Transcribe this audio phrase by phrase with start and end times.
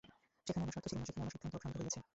[0.45, 1.99] যেখানে আমার স্বার্থ ছিল না, সেখানে আমার সিদ্ধান্ত অভ্রান্ত হইয়াছে।